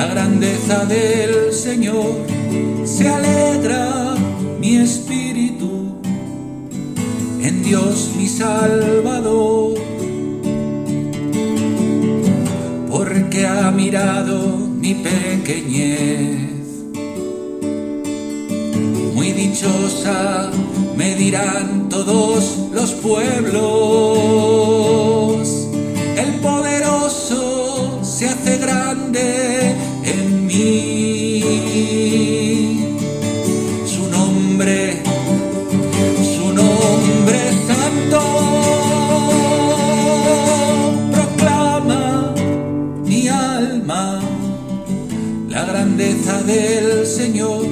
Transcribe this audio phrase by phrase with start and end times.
[0.00, 2.24] la grandeza del Señor,
[2.84, 4.14] se alegra
[4.58, 5.70] mi espíritu.
[7.42, 9.74] En Dios mi Salvador,
[12.90, 16.48] porque ha mirado mi pequeñez.
[19.14, 20.50] Muy dichosa
[20.96, 23.58] me dirán todos los pueblos,
[26.16, 29.69] el poderoso se hace grande
[30.10, 32.00] en mí.
[33.86, 35.02] Su nombre,
[36.34, 38.20] su nombre santo,
[41.12, 42.34] proclama
[43.04, 44.20] mi alma
[45.48, 47.66] la grandeza del Señor,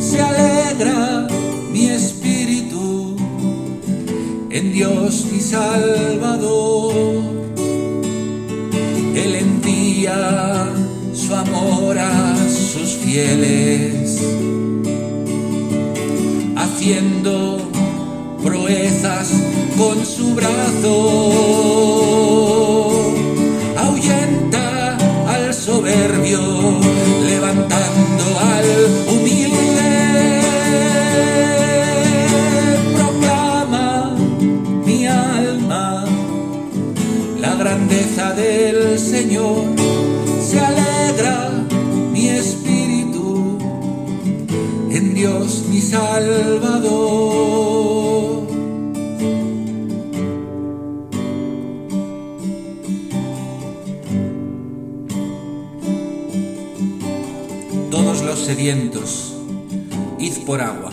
[0.00, 1.26] se alegra
[1.72, 3.16] mi espíritu
[4.50, 7.35] en Dios mi Salvador.
[11.26, 14.20] Su amor a sus fieles,
[16.54, 17.58] haciendo
[18.44, 19.32] proezas
[19.76, 20.92] con su brazo.
[23.76, 26.40] Ahuyenta al soberbio,
[27.26, 28.66] levantando al
[29.16, 30.42] humilde.
[32.94, 34.14] Proclama
[34.84, 36.04] mi alma
[37.40, 39.64] la grandeza del Señor,
[40.40, 40.60] se
[45.16, 46.92] Dios mi Salvador.
[57.90, 59.34] Todos los sedientos,
[60.18, 60.90] id por agua,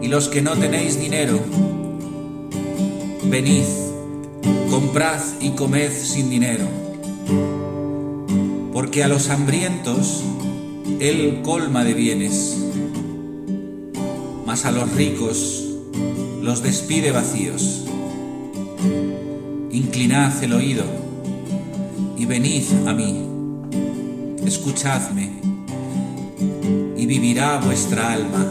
[0.00, 1.40] y los que no tenéis dinero,
[3.24, 3.64] venid
[4.70, 6.66] comprad y comed sin dinero,
[8.72, 10.22] porque a los hambrientos
[11.00, 12.65] Él colma de bienes,
[14.64, 15.64] a los ricos
[16.40, 17.84] los despide vacíos.
[19.70, 20.84] Inclinad el oído
[22.16, 23.22] y venid a mí,
[24.46, 25.30] escuchadme
[26.96, 28.50] y vivirá vuestra alma.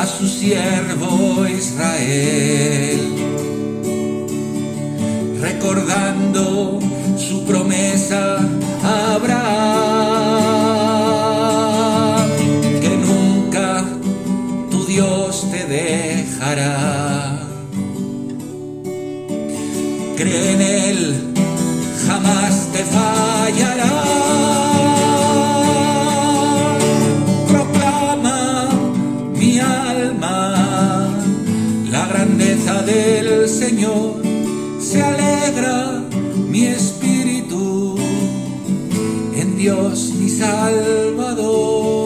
[0.00, 3.00] A su siervo Israel,
[5.42, 6.78] recordando
[7.18, 8.38] su promesa
[8.82, 9.50] a Abraham,
[12.80, 13.84] que nunca
[14.70, 17.46] tu Dios te dejará.
[20.16, 21.34] Cree en Él,
[22.06, 24.69] jamás te fallará.
[32.30, 34.22] Grandeza del Señor,
[34.78, 36.04] se alegra
[36.48, 37.96] mi espíritu
[39.34, 41.99] en Dios mi Salvador.